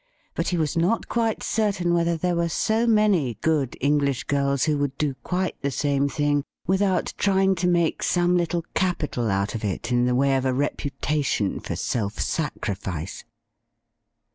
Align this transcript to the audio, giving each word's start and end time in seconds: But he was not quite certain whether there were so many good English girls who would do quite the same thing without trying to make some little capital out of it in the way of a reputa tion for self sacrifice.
But 0.33 0.47
he 0.47 0.57
was 0.57 0.75
not 0.75 1.07
quite 1.09 1.43
certain 1.43 1.93
whether 1.93 2.17
there 2.17 2.35
were 2.35 2.49
so 2.49 2.87
many 2.87 3.35
good 3.41 3.77
English 3.79 4.23
girls 4.23 4.63
who 4.63 4.79
would 4.79 4.97
do 4.97 5.13
quite 5.23 5.61
the 5.61 5.69
same 5.69 6.09
thing 6.09 6.43
without 6.65 7.13
trying 7.19 7.53
to 7.61 7.67
make 7.67 8.01
some 8.01 8.35
little 8.35 8.65
capital 8.73 9.29
out 9.29 9.53
of 9.53 9.63
it 9.63 9.91
in 9.91 10.05
the 10.07 10.15
way 10.15 10.35
of 10.35 10.45
a 10.45 10.53
reputa 10.53 11.23
tion 11.23 11.59
for 11.59 11.75
self 11.75 12.19
sacrifice. 12.19 13.25